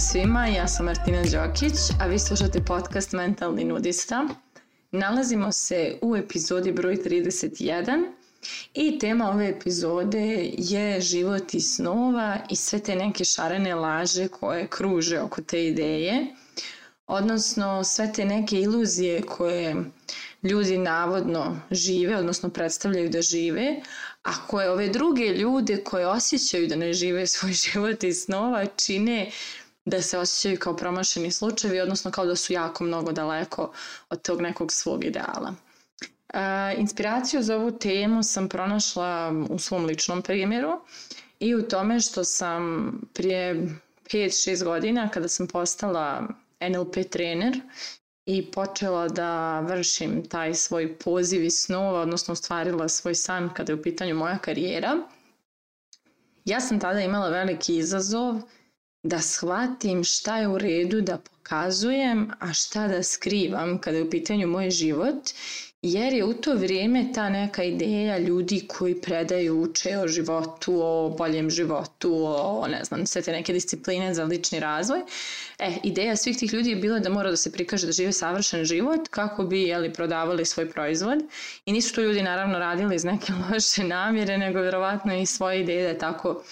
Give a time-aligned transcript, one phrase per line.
[0.00, 4.28] svima, ja sam Martina Đokić, a vi slušate podcast Mentalni nudista.
[4.90, 8.04] Nalazimo se u epizodi broj 31
[8.74, 14.68] i tema ove epizode je život i snova i sve te neke šarene laže koje
[14.68, 16.26] kruže oko te ideje,
[17.06, 19.76] odnosno sve te neke iluzije koje
[20.42, 23.80] ljudi navodno žive, odnosno predstavljaju da žive,
[24.22, 29.30] a koje ove druge ljude koje osjećaju da ne žive svoj život i snova čine
[29.84, 33.72] da se osjećaju kao promašeni slučajevi, odnosno kao da su jako mnogo daleko
[34.10, 35.54] od tog nekog svog ideala.
[36.34, 40.80] E, inspiraciju za ovu temu sam pronašla u svom ličnom primjeru
[41.40, 43.68] i u tome što sam prije
[44.12, 46.28] 5-6 godina kada sam postala
[46.60, 47.60] NLP trener
[48.26, 53.76] i počela da vršim taj svoj poziv i snova, odnosno ostvarila svoj san kada je
[53.76, 54.96] u pitanju moja karijera,
[56.44, 58.40] ja sam tada imala veliki izazov
[59.02, 64.10] da shvatim šta je u redu da pokazujem, a šta da skrivam kada je u
[64.10, 65.30] pitanju moj život
[65.82, 71.14] jer je u to vrijeme ta neka ideja ljudi koji predaju, uče o životu, o
[71.18, 75.00] boljem životu, o ne znam, sve te neke discipline za lični razvoj.
[75.58, 78.64] E, ideja svih tih ljudi je bila da mora da se prikaže da žive savršen
[78.64, 81.18] život kako bi jeli, prodavali svoj proizvod
[81.66, 85.82] i nisu to ljudi naravno radili iz neke loše namjere, nego vjerovatno i svoje ideje
[85.82, 86.42] da, je tako,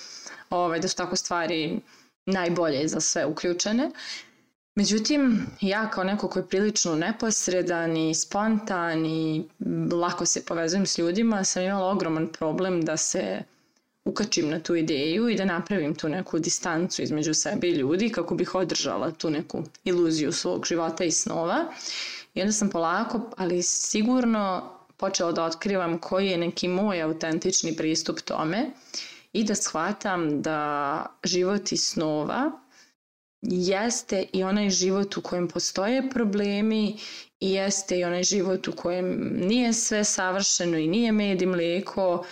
[0.51, 1.81] ovaj, da su tako stvari
[2.33, 3.87] najbolje za sve uključene.
[3.87, 3.93] Uh,
[4.79, 9.45] Međutim, ja kao neko koji je prilično neposredan i spontan i
[9.93, 13.43] lako se povezujem s ljudima, sam imala ogroman problem da se
[14.05, 18.35] ukačim na tu ideju i da napravim tu neku distancu između sebe i ljudi kako
[18.35, 21.73] bih održala tu neku iluziju svog života i snova.
[22.35, 28.21] I onda sam polako, ali sigurno počela da otkrivam koji je neki moj autentični pristup
[28.21, 28.71] tome
[29.33, 32.51] i da shvatam da život i snova
[33.43, 36.99] jeste i onaj život u kojem postoje problemi
[37.41, 42.25] i jeste i onaj život u kojem nije sve savršeno i nije med i mlijeko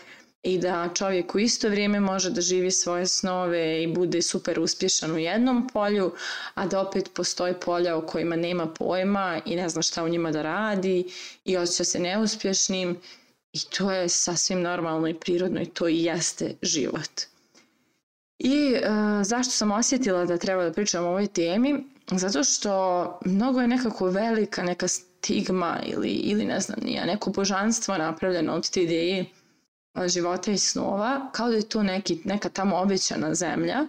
[0.42, 5.10] i da čovjek u isto vrijeme može da živi svoje snove i bude super uspješan
[5.12, 6.12] u jednom polju,
[6.54, 10.30] a da opet postoje polja o kojima nema pojma i ne zna šta u njima
[10.30, 11.04] da radi
[11.44, 12.96] i osjeća se neuspješnim
[13.56, 17.10] i to je sasvim normalno i prirodno i to i jeste život.
[18.38, 18.80] I e,
[19.24, 21.84] zašto sam osjetila da treba da pričam o ovoj temi?
[22.10, 22.72] Zato što
[23.24, 28.70] mnogo je nekako velika neka stigma ili, ili ne znam nije, neko božanstvo napravljeno od
[28.70, 29.26] te ideje
[30.06, 33.86] života i snova, kao da je to neki, neka tamo obećana zemlja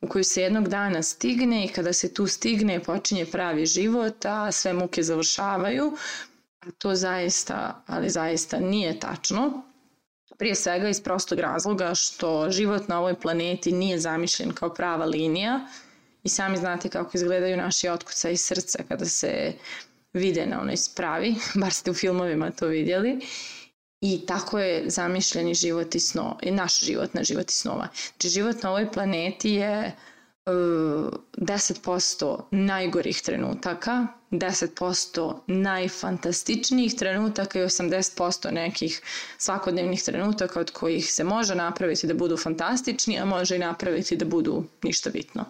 [0.00, 4.52] u koju se jednog dana stigne i kada se tu stigne počinje pravi život, a
[4.52, 5.96] sve muke završavaju,
[6.60, 9.62] a to zaista, ali zaista nije tačno.
[10.38, 15.66] Prije svega iz prostog razloga što život na ovoj planeti nije zamišljen kao prava linija
[16.22, 19.52] i sami znate kako izgledaju naši otkuca i srca kada se
[20.12, 23.20] vide na onoj spravi, bar ste u filmovima to vidjeli.
[24.00, 27.88] I tako je zamišljen i život i sno, i naš život na život i snova.
[27.94, 29.96] Znači život na ovoj planeti je
[30.46, 39.02] 10% najgorih trenutaka, 10% najfantastičnijih trenutaka i 80% nekih
[39.38, 44.24] svakodnevnih trenutaka od kojih se može napraviti da budu fantastični, a može i napraviti da
[44.24, 45.44] budu ništa bitno.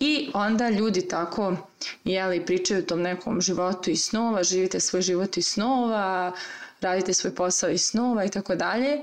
[0.00, 1.56] I onda ljudi tako
[2.04, 6.32] jeli, pričaju o tom nekom životu i snova, živite svoj život i snova,
[6.80, 9.00] radite svoj posao i snova i tako dalje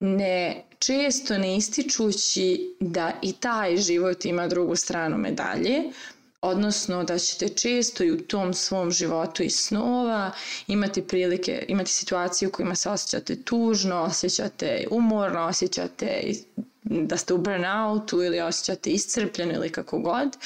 [0.00, 5.82] ne često ne ističući da i taj život ima drugu stranu medalje,
[6.40, 10.32] odnosno da ćete često i u tom svom životu i snova
[10.66, 16.32] imati prilike, imati situacije u kojima se osjećate tužno, osjećate umorno, osjećate
[16.82, 20.36] da ste u burnoutu ili osjećate iscrpljeno ili kako god.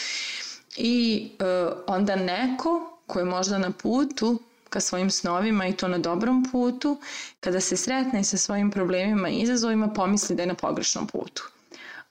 [0.76, 4.38] I uh, onda neko ko je možda na putu
[4.68, 6.98] ka svojim snovima i to na dobrom putu,
[7.40, 11.48] kada se sretne sa svojim problemima i izazovima, pomisli da je na pogrešnom putu.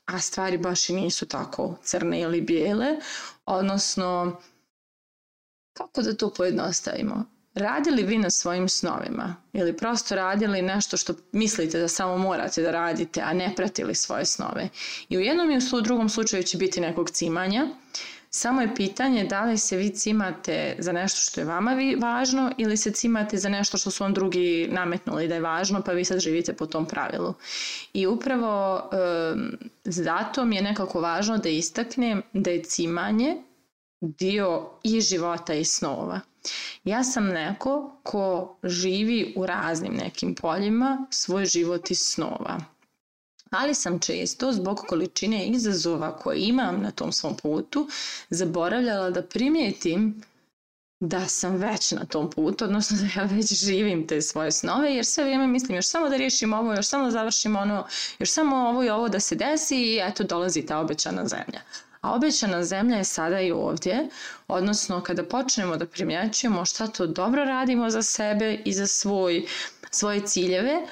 [0.05, 2.87] A stvari baš i nisu tako crne ili bijele,
[3.45, 4.37] odnosno,
[5.73, 7.25] kako da to pojednostavimo?
[7.53, 12.71] Radili vi na svojim snovima ili prosto radili nešto što mislite da samo morate da
[12.71, 14.69] radite, a ne pratili svoje snove.
[15.09, 17.67] I u jednom i u drugom slučaju će biti nekog cimanja,
[18.35, 22.77] Samo je pitanje da li se vi cimate za nešto što je vama važno ili
[22.77, 26.19] se cimate za nešto što su vam drugi nametnuli da je važno pa vi sad
[26.19, 27.33] živite po tom pravilu.
[27.93, 29.35] I upravo e,
[29.83, 33.35] zato mi je nekako važno da istaknem da je cimanje
[34.01, 36.19] dio i života i snova.
[36.83, 42.74] Ja sam neko ko živi u raznim nekim poljima svoj život i snova
[43.59, 47.87] ali sam često zbog količine izazova koje imam na tom svom putu
[48.29, 50.21] zaboravljala da primijetim
[50.99, 55.05] da sam već na tom putu, odnosno da ja već živim te svoje snove, jer
[55.05, 57.87] sve vrijeme mislim još samo da riješim ovo, još samo da završim ono,
[58.19, 61.61] još samo ovo i ovo da se desi i eto dolazi ta obećana zemlja.
[62.01, 64.09] A obećana zemlja je sada i ovdje,
[64.47, 69.45] odnosno kada počnemo da primjećujemo šta to dobro radimo za sebe i za svoj,
[69.91, 70.87] svoje ciljeve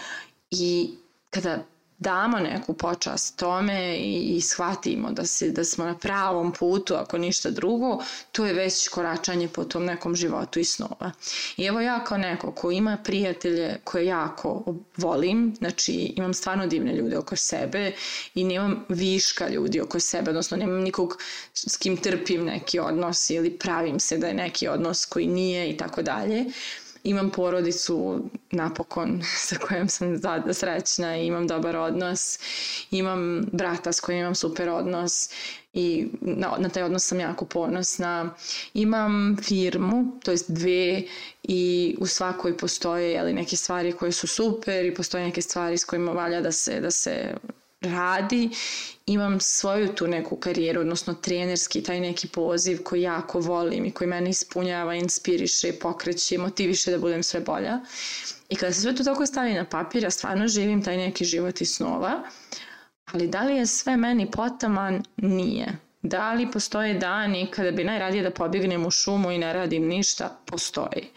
[0.51, 0.94] i
[1.30, 1.63] kada
[2.04, 7.18] damo neku počast tome i, i shvatimo da, se, da smo na pravom putu, ako
[7.18, 11.12] ništa drugo, to je već koračanje po tom nekom životu i snova.
[11.58, 16.96] I evo ja kao neko ko ima prijatelje koje jako volim, znači imam stvarno divne
[16.96, 17.92] ljude oko sebe
[18.36, 21.18] i nemam viška ljudi oko sebe, odnosno nemam nikog
[21.54, 25.78] s kim trpim neki odnos ili pravim se da je neki odnos koji nije i
[25.78, 26.46] tako dalje
[27.04, 28.22] imam porodicu
[28.52, 30.22] napokon sa kojom sam
[30.54, 32.40] srećna i imam dobar odnos.
[32.92, 35.30] Imam brata s kojim imam super odnos
[35.74, 38.34] i na, na taj odnos sam jako ponosna.
[38.74, 41.04] Imam firmu, to jest dve
[41.44, 45.86] i u svakoj postoje jeli, neke stvari koje su super i postoje neke stvari s
[45.86, 47.36] kojima valja da se, da se
[47.84, 48.50] radi,
[49.06, 54.08] imam svoju tu neku karijeru, odnosno trenerski, taj neki poziv koji jako volim i koji
[54.08, 57.80] mene ispunjava, inspiriše, pokreće, motiviše da budem sve bolja.
[58.50, 61.62] I kada se sve to tako stavi na papir, ja stvarno živim taj neki život
[61.62, 62.24] i snova,
[63.06, 65.04] ali da li je sve meni potaman?
[65.18, 65.78] Nije.
[66.04, 70.38] Da li postoje dani kada bi najradije da pobignem u šumu i ne radim ništa?
[70.46, 71.08] Postoji.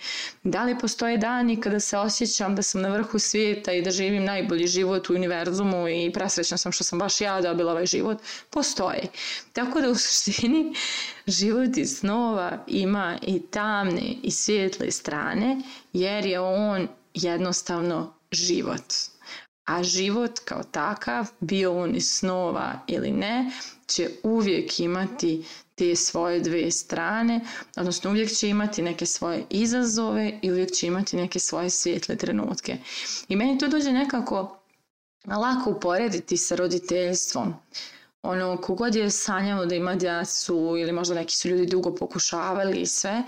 [0.42, 4.24] Da li postoje dani kada se osjećam da sam na vrhu svijeta i da živim
[4.24, 8.18] najbolji život u univerzumu i presrećna sam što sam baš ja dobila ovaj život?
[8.50, 9.08] Postoji.
[9.52, 10.74] Tako da u suštini
[11.26, 15.60] život iz snova ima i tamne i svijetle strane
[15.92, 19.15] jer je on jednostavno život.
[19.66, 23.50] A život kao takav, bio on iz snova ili ne,
[23.86, 27.40] će uvijek imati te svoje dve strane,
[27.76, 32.76] odnosno uvijek će imati neke svoje izazove i uvijek će imati neke svoje svijetle trenutke.
[33.28, 34.58] I meni to dođe nekako
[35.26, 37.54] lako uporediti sa roditeljstvom.
[38.22, 42.86] Ono, kogod je sanjao da ima djecu ili možda neki su ljudi dugo pokušavali i
[42.86, 43.22] sve,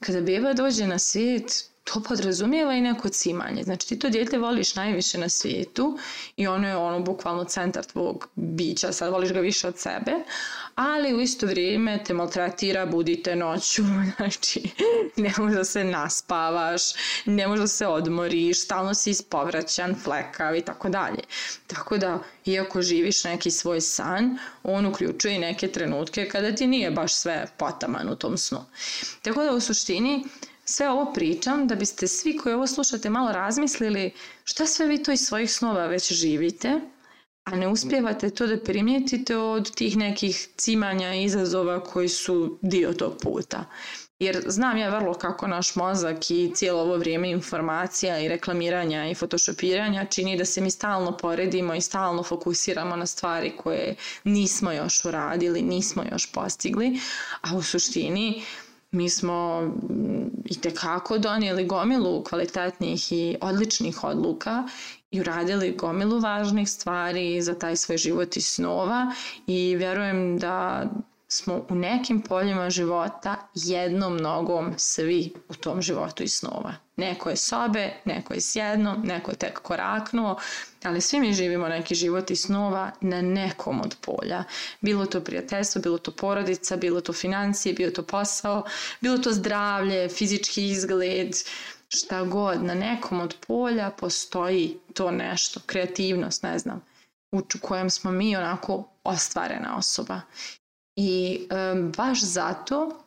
[0.00, 3.62] kada beba dođe na svijet, to podrazumijeva i neko cimanje.
[3.62, 5.98] Znači ti to dijete voliš najviše na svijetu
[6.36, 10.12] i ono je ono bukvalno centar tvog bića, sad voliš ga više od sebe,
[10.74, 13.82] ali u isto vrijeme te maltretira, budite noću,
[14.16, 14.70] znači
[15.16, 16.82] ne možeš da se naspavaš,
[17.26, 21.22] ne možeš da se odmoriš, stalno si ispovraćan, flekav i tako dalje.
[21.66, 26.90] Tako da, iako živiš neki svoj san, on uključuje i neke trenutke kada ti nije
[26.90, 28.64] baš sve potaman u tom snu.
[29.22, 30.24] Tako da u suštini
[30.70, 34.12] Sve ovo pričam da biste svi koji ovo slušate malo razmislili
[34.44, 36.80] šta sve vi to iz svojih snova već živite,
[37.44, 42.92] a ne uspijevate to da primijetite od tih nekih cimanja i izazova koji su dio
[42.92, 43.64] tog puta.
[44.18, 49.14] Jer znam ja vrlo kako naš mozak i cijelo ovo vrijeme informacija i reklamiranja i
[49.14, 55.04] photoshopiranja čini da se mi stalno poredimo i stalno fokusiramo na stvari koje nismo još
[55.04, 57.00] uradili, nismo još postigli,
[57.40, 58.42] a u suštini
[58.90, 64.68] mi smo mm, i tekako donijeli gomilu kvalitetnih i odličnih odluka
[65.10, 69.12] i uradili gomilu važnih stvari za taj svoj život i snova
[69.46, 70.84] i vjerujem da
[71.28, 76.74] smo u nekim poljima života jednom nogom svi u tom životu i snova.
[76.96, 80.38] Neko je sobe, neko je sjedno, neko je tek koraknuo,
[80.84, 84.44] ali svi mi živimo neki život i snova na nekom od polja.
[84.80, 88.64] Bilo to prijateljstvo, bilo to porodica, bilo to financije, bilo to posao,
[89.00, 91.36] bilo to zdravlje, fizički izgled,
[91.88, 92.64] šta god.
[92.64, 96.84] Na nekom od polja postoji to nešto, kreativnost, ne znam,
[97.32, 100.20] u kojem smo mi onako ostvarena osoba.
[101.00, 103.04] I um, baš zato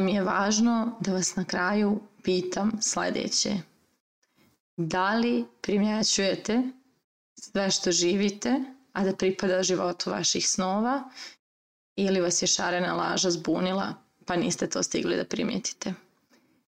[0.00, 3.56] mi je važno da vas na kraju pitam sljedeće.
[4.76, 6.62] Da li primjećujete
[7.34, 11.10] sve što živite, a da pripada životu vaših snova
[11.96, 13.94] ili vas je šarena laža zbunila
[14.26, 15.94] pa niste to stigli da primijetite?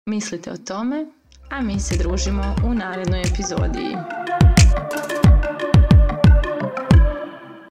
[0.06, 1.06] Mislite o tome,
[1.50, 3.96] a mi se družimo u narednoj epizodi.